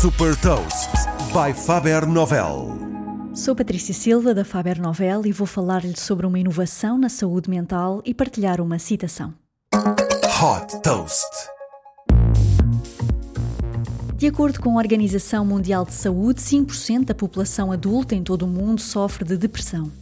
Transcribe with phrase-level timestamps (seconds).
[0.00, 0.90] Super Toast
[1.32, 2.68] by Faber Novel.
[3.34, 8.02] Sou Patrícia Silva da Faber Novel e vou falar-lhe sobre uma inovação na saúde mental
[8.04, 9.32] e partilhar uma citação.
[9.72, 11.55] Hot Toast.
[14.16, 18.48] De acordo com a Organização Mundial de Saúde, 5% da população adulta em todo o
[18.48, 19.92] mundo sofre de depressão.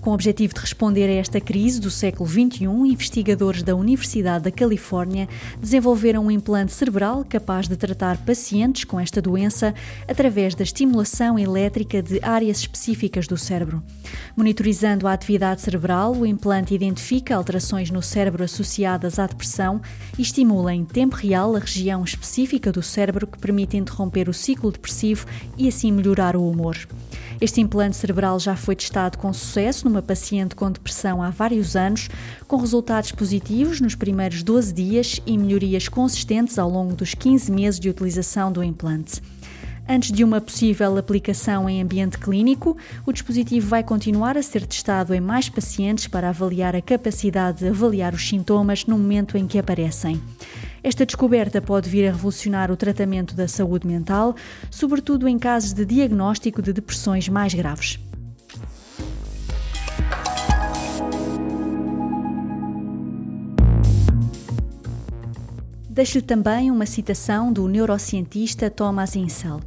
[0.00, 4.50] Com o objetivo de responder a esta crise do século XXI, investigadores da Universidade da
[4.50, 5.28] Califórnia
[5.60, 9.74] desenvolveram um implante cerebral capaz de tratar pacientes com esta doença
[10.08, 13.82] através da estimulação elétrica de áreas específicas do cérebro.
[14.34, 19.82] Monitorizando a atividade cerebral, o implante identifica alterações no cérebro associadas à depressão
[20.18, 24.70] e estimula em tempo real a região específica do cérebro que permite interromper o ciclo
[24.70, 26.76] depressivo e assim melhorar o humor.
[27.40, 32.08] Este implante cerebral já foi testado com sucesso numa paciente com depressão há vários anos,
[32.46, 37.80] com resultados positivos nos primeiros 12 dias e melhorias consistentes ao longo dos 15 meses
[37.80, 39.22] de utilização do implante.
[39.88, 45.12] Antes de uma possível aplicação em ambiente clínico, o dispositivo vai continuar a ser testado
[45.14, 49.58] em mais pacientes para avaliar a capacidade de avaliar os sintomas no momento em que
[49.58, 50.22] aparecem.
[50.82, 54.34] Esta descoberta pode vir a revolucionar o tratamento da saúde mental,
[54.70, 57.98] sobretudo em casos de diagnóstico de depressões mais graves.
[65.88, 69.60] Deixo-lhe também uma citação do neurocientista Thomas Insel.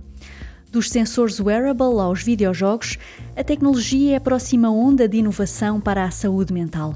[0.72, 2.98] Dos sensores wearable aos videojogos,
[3.36, 6.96] a tecnologia é a próxima onda de inovação para a saúde mental.